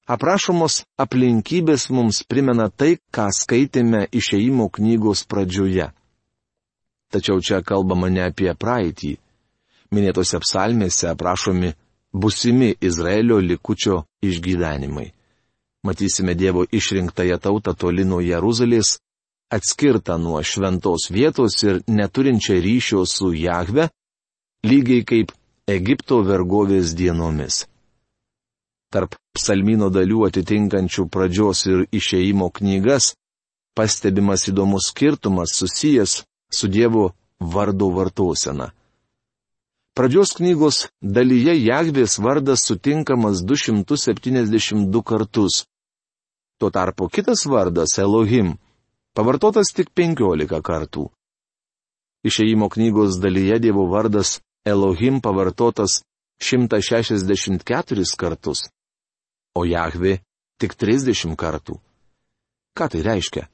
Aprašomos 0.09 0.85
aplinkybės 0.97 1.89
mums 1.91 2.23
primena 2.23 2.69
tai, 2.69 2.97
ką 3.11 3.27
skaitėme 3.35 4.07
išeimo 4.19 4.69
knygos 4.71 5.25
pradžioje. 5.27 5.91
Tačiau 7.11 7.43
čia 7.43 7.59
kalbama 7.61 8.07
ne 8.09 8.23
apie 8.29 8.49
praeitį. 8.55 9.11
Minėtose 9.91 10.39
psalmėse 10.39 11.11
aprašomi 11.11 11.73
busimi 12.13 12.71
Izraelio 12.79 13.37
likučio 13.43 14.05
išgyvenimai. 14.23 15.11
Matysime 15.83 16.33
Dievo 16.33 16.63
išrinktąją 16.63 17.37
tautą 17.43 17.75
toli 17.75 18.05
nuo 18.05 18.23
Jeruzalės, 18.23 18.99
atskirtą 19.49 20.17
nuo 20.17 20.41
šventos 20.43 21.09
vietos 21.11 21.57
ir 21.63 21.81
neturinčią 21.87 22.59
ryšio 22.65 23.05
su 23.05 23.33
Jahve, 23.33 23.89
lygiai 24.63 25.05
kaip 25.05 25.33
Egipto 25.69 26.21
vergovės 26.25 26.95
dienomis. 26.97 27.65
Tarp 28.89 29.15
psalmino 29.37 29.89
dalių 29.93 30.25
atitinkančių 30.29 31.05
pradžios 31.13 31.65
ir 31.69 31.85
išeimo 31.93 32.49
knygas 32.49 33.13
pastebimas 33.77 34.47
įdomus 34.49 34.89
skirtumas 34.89 35.53
susijęs 35.59 36.23
su 36.51 36.67
Dievo 36.67 37.11
vardo 37.39 37.89
vartosena. 37.93 38.71
Pradžios 39.93 40.33
knygos 40.37 40.87
dalyje 41.01 41.53
Jagvės 41.59 42.17
vardas 42.23 42.63
sutinkamas 42.65 43.43
272 43.43 45.03
kartus. 45.03 45.65
Tuo 46.59 46.69
tarpu 46.71 47.09
kitas 47.13 47.45
vardas 47.45 47.97
Elohim 47.99 48.55
pavartotas 49.17 49.73
tik 49.75 49.91
15 49.95 50.61
kartų. 50.63 51.09
Išėjimo 52.27 52.67
knygos 52.69 53.19
dalyje 53.23 53.59
Dievo 53.63 53.87
vardas 53.91 54.39
Elohim 54.67 55.21
pavartotas 55.23 56.01
164 56.39 58.03
kartus, 58.17 58.67
o 59.55 59.65
Jahvi 59.65 60.19
tik 60.59 60.75
30 60.75 61.35
kartų. 61.39 61.79
Ką 62.75 62.89
tai 62.91 63.01
reiškia? 63.03 63.47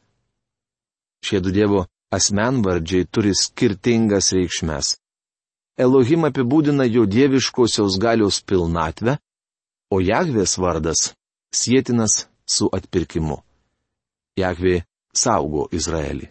Šie 1.26 1.40
du 1.42 1.54
Dievo 1.54 1.86
asmenvardžiai 2.14 3.08
turi 3.10 3.34
skirtingas 3.34 4.32
reikšmes. 4.36 4.96
Elohim 5.78 6.28
apibūdina 6.30 6.86
jo 6.88 7.04
dieviškosios 7.06 7.98
galios 8.00 8.40
pilnatvę, 8.42 9.18
o 9.92 10.00
Jahvės 10.00 10.56
vardas 10.62 11.12
sėtinas 11.54 12.26
su 12.48 12.70
atpirkimu. 12.72 13.42
Jahvė 14.40 14.84
saugo 15.16 15.68
Izraelį. 15.72 16.30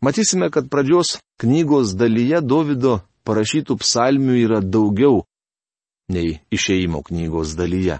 Matysime, 0.00 0.50
kad 0.50 0.68
pradžios 0.70 1.16
knygos 1.42 1.94
dalyje 1.98 2.42
Davido 2.42 3.00
parašytų 3.26 3.78
psalmių 3.82 4.36
yra 4.44 4.60
daugiau 4.62 5.24
nei 6.08 6.38
išeimo 6.54 7.02
knygos 7.02 7.56
dalyje. 7.58 7.98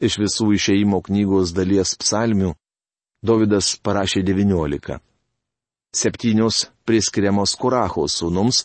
Iš 0.00 0.18
visų 0.22 0.52
išeimo 0.54 1.00
knygos 1.02 1.54
dalies 1.56 1.96
psalmių 1.98 2.54
Davidas 3.24 3.74
parašė 3.80 4.22
19. 4.22 4.98
Septynios 5.94 6.66
priskiriamos 6.84 7.54
Kuracho 7.56 8.04
sūnums, 8.10 8.64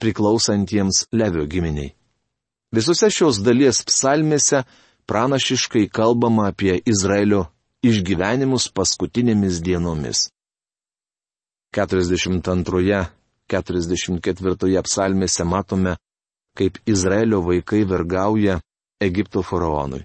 priklausantiems 0.00 1.06
Levio 1.12 1.44
giminiai. 1.46 1.92
Visose 2.72 3.10
šios 3.12 3.42
dalies 3.44 3.82
psalmėse 3.84 4.62
pranašiškai 5.06 5.90
kalbama 5.92 6.48
apie 6.48 6.78
Izraelio 6.88 7.44
išgyvenimus 7.82 8.68
paskutinėmis 8.76 9.60
dienomis. 9.64 10.28
42 11.74 13.02
44 13.52 14.82
psalmėse 14.86 15.44
matome, 15.44 15.96
kaip 16.56 16.78
Izraelio 16.86 17.42
vaikai 17.44 17.82
vergauja 17.88 18.60
Egipto 19.02 19.42
faraonui. 19.42 20.04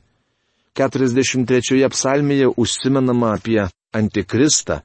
43 0.78 1.90
psalmėje 1.94 2.52
užsimenama 2.63 3.34
apie 3.38 3.63
antikristą. 3.96 4.82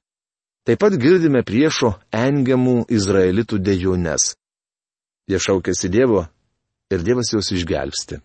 Taip 0.65 0.79
pat 0.79 0.95
girdime 0.97 1.43
priešo 1.43 1.97
engiamų 2.15 2.85
izraelitų 2.97 3.59
dejones. 3.59 4.33
Jie 5.29 5.41
šaukėsi 5.43 5.91
Dievo 5.91 6.23
ir 6.93 7.03
Dievas 7.03 7.33
juos 7.35 7.51
išgelbsti. 7.57 8.21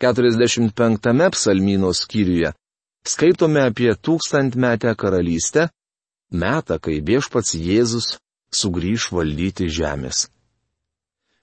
45 0.00 1.30
psalmyno 1.36 1.92
skyriuje 1.92 2.54
skaitome 3.06 3.62
apie 3.66 3.94
tūkstantmetę 3.94 4.94
karalystę, 4.96 5.68
metą, 6.30 6.78
kai 6.78 7.00
viešpats 7.04 7.54
Jėzus 7.54 8.18
sugrįž 8.54 9.10
valdyti 9.14 9.70
žemės. 9.70 10.28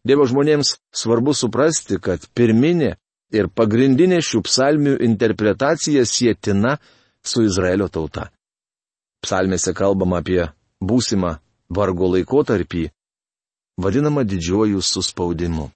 Dievo 0.07 0.27
žmonėms 0.29 0.77
svarbu 0.95 1.33
suprasti, 1.35 1.99
kad 1.99 2.23
pirminė 2.35 2.95
ir 3.35 3.49
pagrindinė 3.51 4.21
šių 4.23 4.43
psalmių 4.47 4.93
interpretacija 5.03 6.05
sėtina 6.07 6.77
su 7.23 7.43
Izraelio 7.43 7.89
tauta. 7.91 8.29
Psalmėse 9.23 9.73
kalbama 9.75 10.21
apie 10.21 10.45
būsimą 10.79 11.33
vargo 11.73 12.07
laikotarpį, 12.13 12.85
vadinamą 13.81 14.23
didžiuoju 14.23 14.81
suspaudimu. 14.81 15.67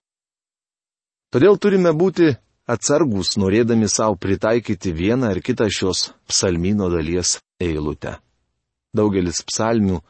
Todėl 1.31 1.57
turime 1.57 1.91
būti 1.95 2.31
atsargus, 2.69 3.35
norėdami 3.37 3.89
savo 3.89 4.15
pritaikyti 4.15 4.93
vieną 4.93 5.31
ar 5.33 5.41
kitą 5.41 5.67
šios 5.69 6.11
psalmino 6.29 6.89
dalies 6.93 7.39
eilutę. 7.61 8.17
Daugelis 8.93 9.41
psalmių 9.47 10.01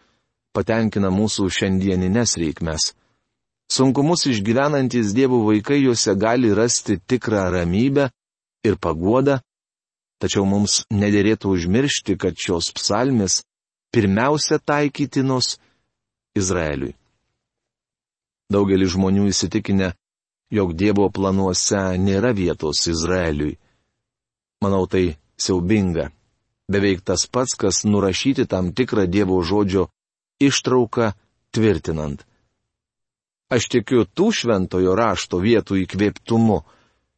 patenkina 0.56 1.12
mūsų 1.14 1.48
šiandieninės 1.54 2.36
reikmes. 2.42 2.92
Sunkumus 3.72 4.26
išgyvenantis 4.28 5.14
dievų 5.16 5.46
vaikai 5.46 5.80
juose 5.86 6.16
gali 6.20 6.52
rasti 6.52 6.98
tikrą 7.00 7.46
ramybę 7.54 8.10
ir 8.68 8.76
paguodą, 8.76 9.40
tačiau 10.20 10.44
mums 10.46 10.84
nedėrėtų 10.92 11.54
užmiršti, 11.56 12.18
kad 12.20 12.36
šios 12.36 12.72
psalmės 12.76 13.42
pirmiausia 13.96 14.60
taikytinos 14.60 15.56
Izraeliui. 16.36 16.98
Daugelis 18.52 18.92
žmonių 18.92 19.30
įsitikinę, 19.32 19.94
jog 20.52 20.74
Dievo 20.76 21.10
planuose 21.10 21.98
nėra 21.98 22.34
vietos 22.36 22.86
Izraeliui. 22.92 23.58
Manau, 24.62 24.86
tai 24.86 25.16
siaubinga. 25.40 26.12
Beveik 26.72 27.02
tas 27.04 27.26
pats, 27.28 27.56
kas 27.58 27.84
nurašyti 27.88 28.46
tam 28.48 28.72
tikrą 28.76 29.08
Dievo 29.08 29.40
žodžio 29.44 29.88
ištrauką 30.40 31.12
tvirtinant. 31.52 32.24
Aš 33.52 33.68
tikiu 33.68 34.06
tų 34.08 34.32
šventojo 34.32 34.96
rašto 34.96 35.42
vietų 35.44 35.82
įkvėptumu, 35.84 36.62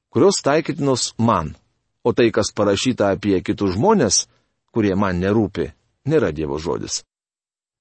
kurios 0.10 0.42
taikytinos 0.42 1.14
man, 1.22 1.54
o 2.02 2.14
tai, 2.18 2.32
kas 2.34 2.50
parašyta 2.58 3.14
apie 3.14 3.38
kitus 3.46 3.76
žmonės, 3.78 4.26
kurie 4.74 4.96
man 4.98 5.22
nerūpi, 5.22 5.70
nėra 6.10 6.34
Dievo 6.34 6.58
žodis. 6.58 7.04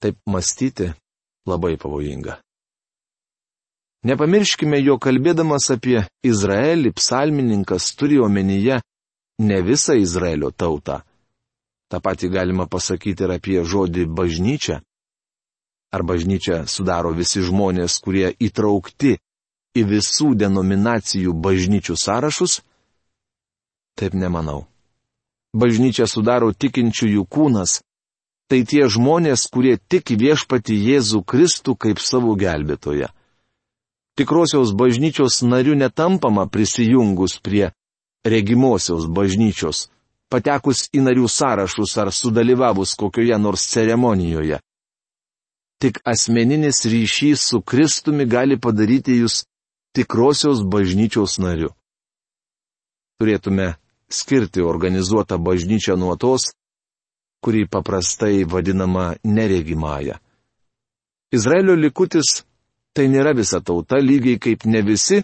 Taip 0.05 0.19
mąstyti 0.29 0.93
labai 1.49 1.79
pavojinga. 1.81 2.37
Nepamirškime, 4.03 4.81
jo 4.83 4.97
kalbėdamas 4.99 5.69
apie 5.71 6.01
Izraelį, 6.27 6.91
psalmininkas 6.99 7.93
turi 7.95 8.19
omenyje 8.19 8.81
ne 9.47 9.59
visą 9.62 9.95
Izraelio 9.95 10.51
tautą. 10.51 11.03
Ta 11.88 12.01
pati 12.01 12.29
galima 12.29 12.67
pasakyti 12.67 13.23
ir 13.23 13.35
apie 13.37 13.62
žodį 13.62 14.09
bažnyčia. 14.11 14.81
Ar 15.93 16.03
bažnyčia 16.03 16.65
sudaro 16.67 17.12
visi 17.15 17.45
žmonės, 17.45 18.01
kurie 18.03 18.33
įtraukti 18.41 19.19
į 19.77 19.83
visų 19.87 20.33
denominacijų 20.41 21.37
bažnyčių 21.47 21.95
sąrašus? 21.95 22.59
Taip 23.95 24.17
nemanau. 24.19 24.65
Bažnyčia 25.53 26.09
sudaro 26.09 26.51
tikinčiųjų 26.53 27.27
kūnas. 27.29 27.83
Tai 28.49 28.65
tie 28.67 28.88
žmonės, 28.88 29.47
kurie 29.53 29.77
tik 29.77 30.11
viešpati 30.17 30.75
Jėzų 30.75 31.23
Kristų 31.29 31.77
kaip 31.77 32.01
savo 32.01 32.35
gelbėtoje. 32.41 33.12
Tikrosios 34.18 34.75
bažnyčios 34.77 35.40
narių 35.42 35.77
netampama 35.81 36.44
prisijungus 36.46 37.38
prie 37.40 37.70
regimosios 38.29 39.07
bažnyčios, 39.09 39.88
patekus 40.29 40.85
į 40.92 41.01
narių 41.07 41.29
sąrašus 41.29 41.96
ar 41.98 42.12
sudalyvavus 42.12 42.92
kokioje 43.01 43.38
nors 43.38 43.64
ceremonijoje. 43.72 44.61
Tik 45.81 45.98
asmeninis 46.05 46.85
ryšys 46.87 47.48
su 47.48 47.61
Kristumi 47.61 48.29
gali 48.29 48.61
padaryti 48.61 49.16
jūs 49.22 49.42
tikrosios 49.96 50.61
bažnyčios 50.62 51.40
nariu. 51.42 51.72
Turėtume 53.18 53.72
skirti 54.12 54.62
organizuotą 54.62 55.40
bažnyčią 55.40 55.96
nuo 55.96 56.14
tos, 56.20 56.53
kuri 57.42 57.64
paprastai 57.66 58.44
vadinama 58.44 59.14
neregimąją. 59.25 60.20
Izraelio 61.33 61.75
likutis 61.75 62.42
tai 62.96 63.09
nėra 63.09 63.33
visa 63.37 63.61
tauta, 63.61 64.00
lygiai 64.00 64.38
kaip 64.38 64.66
ne 64.66 64.83
visi 64.85 65.22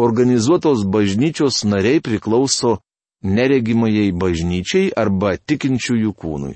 organizuotos 0.00 0.86
bažnyčios 0.88 1.64
nariai 1.68 2.00
priklauso 2.00 2.78
neregimajai 3.22 4.12
bažnyčiai 4.16 4.92
arba 4.96 5.36
tikinčiųjų 5.36 6.12
kūnui. 6.16 6.54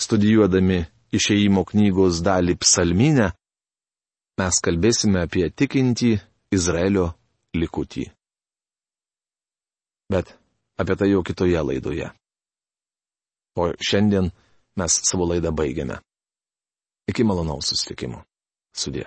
Studijuodami 0.00 0.80
išeimo 1.14 1.64
knygos 1.68 2.22
dalį 2.24 2.56
psalminę, 2.62 3.30
mes 4.40 4.60
kalbėsime 4.64 5.22
apie 5.26 5.50
tikintį 5.50 6.16
Izraelio 6.56 7.10
likutį. 7.54 8.08
Bet 10.10 10.34
apie 10.80 10.96
tai 10.98 11.10
jau 11.12 11.22
kitoje 11.22 11.60
laidoje. 11.62 12.10
O 13.54 13.70
šiandien 13.78 14.30
mes 14.78 14.98
savo 15.06 15.28
laidą 15.30 15.52
baigiame. 15.54 16.00
Iki 17.10 17.26
malonaus 17.26 17.70
susitikimo. 17.70 18.24
Sudė. 18.74 19.06